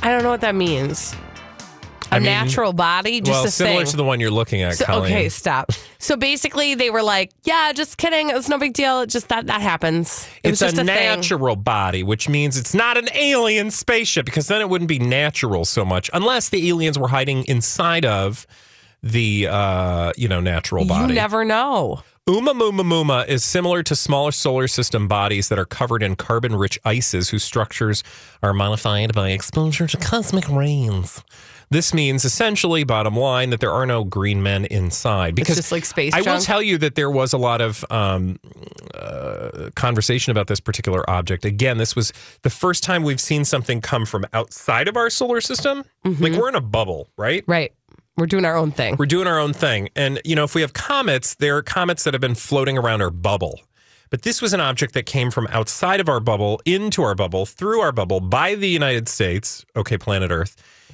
[0.03, 1.13] I don't know what that means.
[2.11, 3.91] A I mean, natural body, just well, a similar thing.
[3.91, 5.13] to the one you're looking at, So- Colleen.
[5.13, 5.71] okay, stop.
[5.97, 8.31] So basically, they were like, "Yeah, just kidding.
[8.31, 9.01] It's no big deal.
[9.01, 10.27] It just that that happens.
[10.43, 14.47] It It's a a, thing." natural body, which means it's not an alien spaceship because
[14.47, 18.45] then it wouldn't be natural so much unless the aliens were hiding inside of
[19.03, 21.07] the uh, you know natural body.
[21.09, 22.01] You never know.
[22.29, 26.79] Oumuamua Muma is similar to smaller solar system bodies that are covered in carbon rich
[26.85, 28.03] ices whose structures
[28.43, 31.23] are modified by exposure to cosmic rays.
[31.71, 35.33] This means essentially, bottom line, that there are no green men inside.
[35.33, 38.39] Because just like space I will tell you that there was a lot of um,
[38.93, 41.43] uh, conversation about this particular object.
[41.43, 45.41] Again, this was the first time we've seen something come from outside of our solar
[45.41, 45.85] system.
[46.03, 47.43] Like we're in a bubble, right?
[47.47, 47.73] Right.
[48.17, 48.97] We're doing our own thing.
[48.97, 49.89] We're doing our own thing.
[49.95, 53.01] And, you know, if we have comets, there are comets that have been floating around
[53.01, 53.61] our bubble.
[54.09, 57.45] But this was an object that came from outside of our bubble, into our bubble,
[57.45, 60.57] through our bubble by the United States, okay, planet Earth,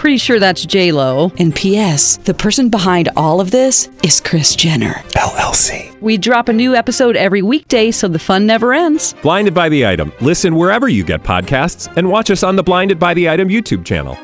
[0.00, 1.30] Pretty sure that's J Lo.
[1.38, 2.16] And P.S.
[2.16, 4.94] The person behind all of this is Kris Jenner.
[5.10, 5.94] LLC.
[6.00, 9.14] We drop a new episode every weekday, so the fun never ends.
[9.20, 10.10] Blinded by the item.
[10.22, 13.84] Listen wherever you get podcasts, and watch us on the Blinded by the Item YouTube
[13.84, 14.14] channel.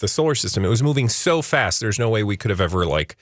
[0.00, 1.80] The solar system, it was moving so fast.
[1.80, 3.16] There's no way we could have ever like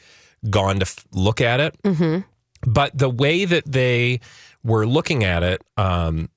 [0.50, 1.80] gone to f- look at it.
[1.84, 2.22] Mm-hmm.
[2.68, 4.18] but the way that they
[4.64, 6.28] were looking at it um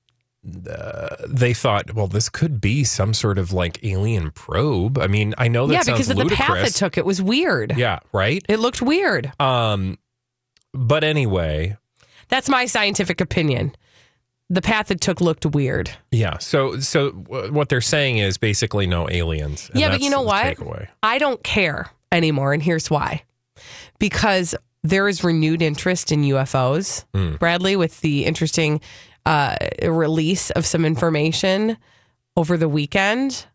[0.70, 5.34] uh, they thought well this could be some sort of like alien probe i mean
[5.38, 7.74] i know that yeah, sounds because of the ludicrous path it took, it was weird.
[7.76, 9.32] yeah right It looked weird.
[9.40, 9.98] um
[10.72, 11.76] but anyway
[12.28, 13.74] That's my scientific opinion.
[14.48, 15.90] The path it took looked weird.
[16.12, 20.10] yeah so so w- what they're saying is basically no aliens and yeah, but you
[20.10, 20.56] know the what?
[20.56, 20.86] takeaway.
[21.02, 23.24] I don't care anymore, and here's why.
[23.98, 24.54] Because
[24.84, 27.34] there is renewed interest in UFOs, Hmm.
[27.36, 28.80] Bradley, with the interesting
[29.26, 31.76] uh, release of some information
[32.36, 33.46] over the weekend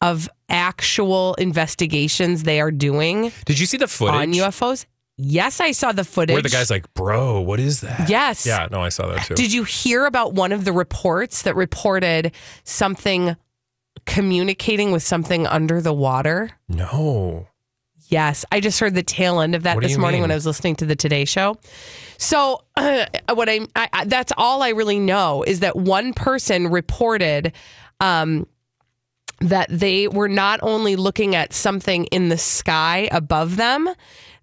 [0.00, 4.86] of actual investigations they are doing did you see the footage on UFOs.
[5.18, 6.34] Yes, I saw the footage.
[6.34, 8.44] where the guy's like bro what is that Yes.
[8.46, 11.56] yeah no i saw that too Did you hear about one of the reports that
[11.56, 12.32] reported
[12.64, 13.34] something
[14.04, 16.50] communicating with something under the water?
[16.68, 17.48] no
[18.08, 20.30] Yes, I just heard the tail end of that What do this you morning when?
[20.30, 21.56] I was listening to the Today Show.
[22.18, 27.52] So, what I, I, I that's all I really know is that one person reported
[28.00, 28.46] um,
[29.40, 33.88] that they were not only looking at something in the sky above them,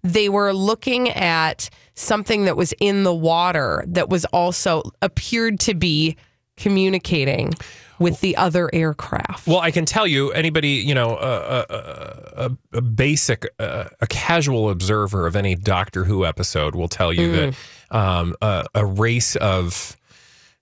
[0.02, 5.74] they were looking at something that was in the water that was also appeared to
[5.74, 6.16] be
[6.56, 7.52] communicating
[7.98, 9.46] with the other aircraft.
[9.46, 14.06] Well, I can tell you, anybody, you know, a, a, a, a basic, uh, a
[14.06, 17.54] casual observer of any Doctor Who episode will tell you Mm.
[17.90, 19.96] that um, a, a race of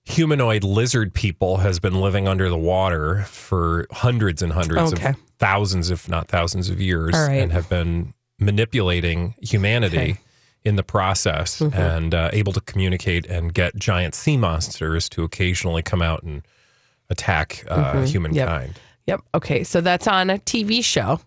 [0.05, 5.09] humanoid lizard people has been living under the water for hundreds and hundreds Okay.
[5.11, 7.35] of thousands, if not thousands of years, right.
[7.41, 9.97] and have been manipulating humanity.
[9.97, 10.17] Okay.
[10.65, 11.75] In the process, Mhm.
[11.75, 16.41] and uh, able to communicate and get giant sea monsters to occasionally come out and
[17.13, 18.07] attack uh, Mhm.
[18.07, 18.73] humankind.
[19.07, 19.21] Yep.
[19.35, 19.63] Okay.
[19.63, 21.19] So that's on a TV show.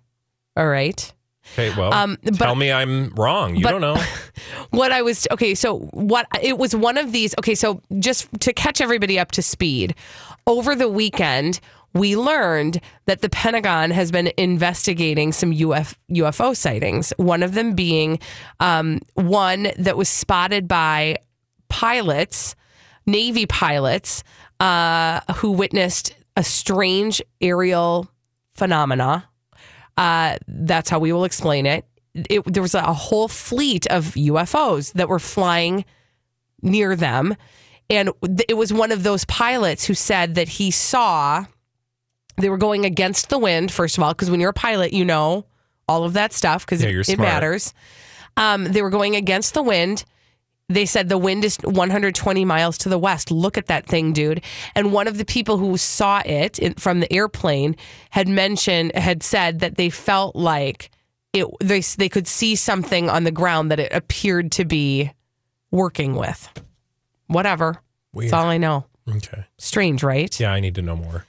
[0.56, 1.12] All right.
[1.52, 3.54] Okay, well, Um, but- tell me I'm wrong.
[3.56, 3.96] You don't know.
[4.70, 7.34] What I was okay, so what it was one of these.
[7.38, 9.94] Okay, so just to catch everybody up to speed,
[10.46, 11.60] over the weekend
[11.94, 17.12] we learned that the Pentagon has been investigating some UF, UFO sightings.
[17.16, 18.18] One of them being
[18.60, 21.16] um, one that was spotted by
[21.70, 22.54] pilots,
[23.06, 24.22] Navy pilots,
[24.60, 28.08] uh, who witnessed a strange aerial
[28.54, 29.28] phenomena.
[29.96, 31.86] Uh, that's how we will explain it.
[32.14, 32.44] it.
[32.44, 35.84] There was a whole fleet of UFOs that were flying
[36.62, 37.36] near them.
[37.88, 38.10] And
[38.48, 41.46] it was one of those pilots who said that he saw
[42.36, 45.04] they were going against the wind, first of all, because when you're a pilot, you
[45.04, 45.46] know
[45.88, 47.72] all of that stuff because Yeah, it, it matters.
[48.36, 50.04] Um, they were going against the wind.
[50.68, 53.30] They said the wind is 120 miles to the west.
[53.30, 54.42] Look at that thing, dude.
[54.74, 57.76] And one of the people who saw it in, from the airplane
[58.10, 60.90] had mentioned, had said that they felt like
[61.32, 61.46] it.
[61.60, 65.12] They they could see something on the ground that it appeared to be
[65.70, 66.48] working with.
[67.28, 67.76] Whatever.
[68.12, 68.32] Weird.
[68.32, 68.86] That's all I know.
[69.08, 69.44] Okay.
[69.58, 70.38] Strange, right?
[70.40, 71.26] Yeah, I need to know more.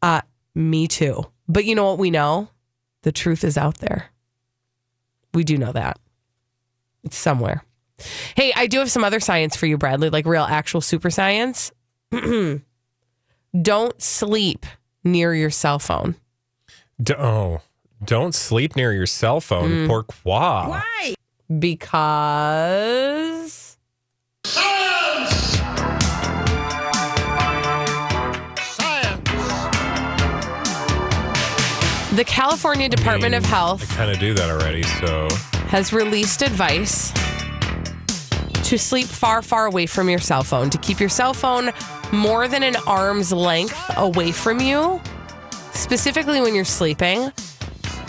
[0.00, 0.22] Uh,
[0.54, 1.26] me too.
[1.48, 2.48] But you know what we know?
[3.02, 4.06] The truth is out there.
[5.34, 5.98] We do know that.
[7.04, 7.62] It's somewhere.
[8.34, 11.72] Hey, I do have some other science for you, Bradley, like real actual super science.
[13.62, 14.66] Don't sleep
[15.04, 16.14] near your cell phone.
[17.02, 17.60] D- oh,
[18.04, 19.70] don't sleep near your cell phone.
[19.70, 19.86] Mm.
[19.86, 20.68] Pourquoi?
[20.68, 21.14] Why?
[21.58, 22.06] Because
[32.14, 34.82] the California Department of Health I kind of do that already.
[34.82, 35.28] So
[35.68, 37.12] has released advice
[38.70, 41.70] to sleep far, far away from your cell phone, to keep your cell phone
[42.12, 45.00] more than an arm's length away from you,
[45.72, 47.32] specifically when you're sleeping.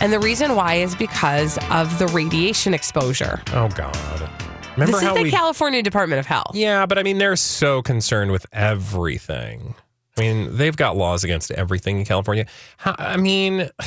[0.01, 3.41] And the reason why is because of the radiation exposure.
[3.53, 4.29] oh god.
[4.73, 5.31] Remember this how is the we?
[5.31, 6.51] California Department of Health.
[6.53, 9.73] yeah, but I mean, they're so concerned with everything.
[10.15, 12.45] I mean, they've got laws against everything in California.
[12.85, 13.67] I mean,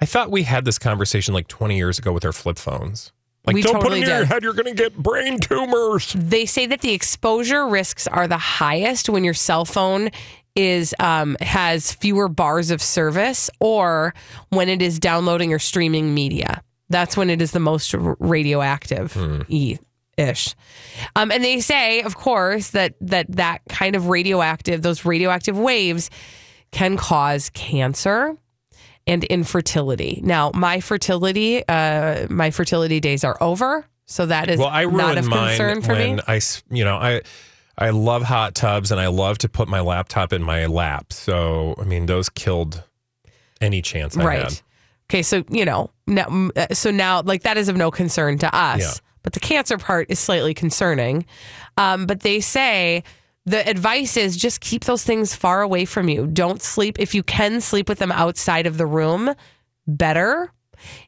[0.00, 3.12] I thought we had this conversation like 20 years ago with our flip phones.
[3.46, 6.12] Like, We don't put totally it near your head; you're going to get brain tumors.
[6.12, 10.10] They say that the exposure risks are the highest when your cell phone
[10.54, 14.14] is um, has fewer bars of service or
[14.50, 16.62] when it is downloading or streaming media.
[16.88, 19.16] That's when it is the most radioactive
[19.48, 19.78] e-
[20.18, 20.54] ish.
[21.16, 26.10] Um, and they say, of course, that that that kind of radioactive, those radioactive waves,
[26.72, 28.36] can cause cancer
[29.06, 30.20] and infertility.
[30.22, 35.18] Now, my fertility, uh, my fertility days are over, so that is well, I not
[35.18, 36.18] of concern for me.
[36.26, 36.40] I,
[36.70, 37.22] you know, I,
[37.78, 41.12] I love hot tubs and I love to put my laptop in my lap.
[41.12, 42.82] So, I mean, those killed
[43.60, 44.42] any chance I right.
[44.42, 44.60] had.
[45.08, 48.54] Okay, so you know, now, uh, so now like that is of no concern to
[48.54, 48.92] us, Yeah.
[49.22, 51.26] but the cancer part is slightly concerning.
[51.76, 53.02] Um, but they say
[53.50, 56.26] the advice is just keep those things far away from you.
[56.26, 59.34] Don't sleep if you can sleep with them outside of the room.
[59.86, 60.52] Better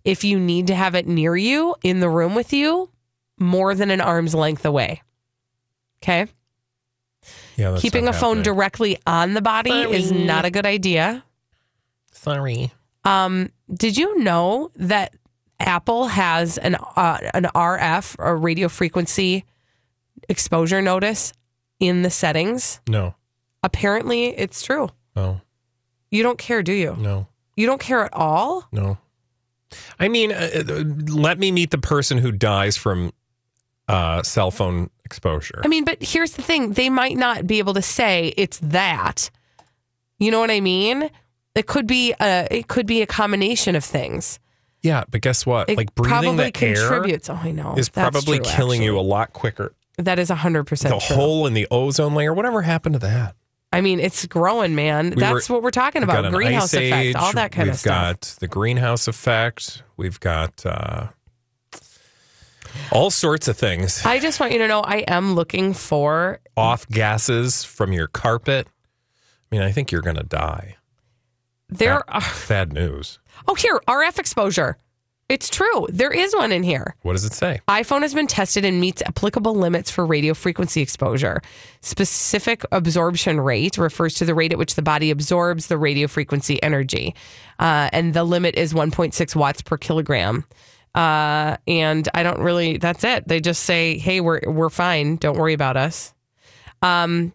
[0.05, 2.91] if you need to have it near you in the room with you,
[3.39, 5.03] more than an arm's length away.
[6.03, 6.27] Okay,
[7.57, 8.43] Yeah, that's keeping a phone happening.
[8.43, 11.25] directly on the body is not a good idea.
[12.11, 12.73] Sorry.
[13.05, 15.15] Um, did you know that
[15.61, 19.45] Apple has an uh, an RF or radio frequency
[20.29, 21.33] exposure notice
[21.83, 22.81] in the settings?
[22.89, 23.15] No.
[23.63, 24.89] Apparently, it's true.
[25.17, 25.41] Oh
[26.11, 26.97] You don't care, do you?
[26.97, 27.27] no.
[27.55, 28.67] You don't care at all?
[28.73, 28.97] No.
[30.01, 33.13] I mean, uh, uh, let me meet the person who dies from
[33.89, 35.61] uh, cell phone exposure.
[35.63, 39.31] I mean, but here's the thing: they might not be able to say it's that.
[40.19, 41.11] You know what I mean?
[41.55, 44.39] It could be a it could be a combination of things.
[44.83, 45.69] Yeah, but guess what?
[45.69, 47.29] It like breathing probably the air contributes.
[47.29, 47.75] Oh, I know.
[47.77, 49.75] is That's probably true, killing you a lot quicker.
[50.05, 51.17] That is hundred The percent true.
[51.17, 52.33] hole in the ozone layer.
[52.35, 53.37] Whatever happened to that?
[53.75, 55.11] I mean, it's growing, man.
[55.11, 56.31] We That's were- what we're talking about.
[56.33, 57.93] Greenhouse effect, age, all that kind we've of stuff.
[57.93, 59.83] We've got the greenhouse effect.
[59.97, 61.07] We've got uh,
[62.91, 64.05] all sorts of things.
[64.05, 68.67] I just want you to know I am looking for Off gases from your carpet.
[68.69, 70.77] I mean, I think you're going to die.
[71.69, 73.19] there are Bad news.
[73.49, 74.77] Oh, here, RF exposure.
[75.33, 75.87] It's true.
[75.89, 76.95] There is one in here.
[77.01, 77.63] What does it say?
[77.67, 81.41] iPhone has been tested and meets applicable limits for radio frequency exposure.
[81.81, 86.63] Specific absorption rate refers to the rate at which the body absorbs the radio frequency
[86.63, 87.15] energy.
[87.59, 90.45] Uh, and the limit is 1.6 watts per kilogram.
[90.95, 93.27] Uh, and I don't really, that's it.
[93.27, 95.17] They just say, hey, we're, we're fine.
[95.17, 96.13] Don't worry about us.
[96.83, 97.33] Um,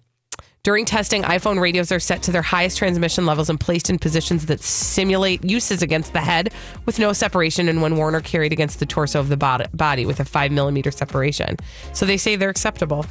[0.67, 4.47] during testing, iPhone radios are set to their highest transmission levels and placed in positions
[4.47, 6.51] that simulate uses against the head
[6.85, 10.05] with no separation, and when worn or carried against the torso of the bod- body
[10.05, 11.55] with a five millimeter separation.
[11.93, 13.05] So they say they're acceptable.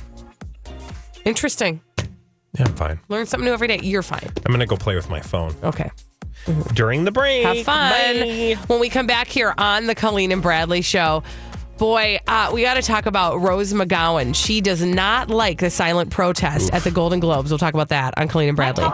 [1.25, 1.81] Interesting.
[2.59, 3.01] Yeah, I'm fine.
[3.09, 3.81] Learn something new every day.
[3.83, 4.31] You're fine.
[4.45, 5.55] I'm going to go play with my phone.
[5.63, 5.91] Okay.
[6.75, 7.45] During the break.
[7.45, 7.91] Have fun.
[8.21, 8.59] Bye.
[8.67, 11.23] When we come back here on the Colleen and Bradley show,
[11.79, 14.35] boy, uh, we got to talk about Rose McGowan.
[14.35, 17.51] She does not like the silent protest at the Golden Globes.
[17.51, 18.85] We'll talk about that on Colleen and Bradley.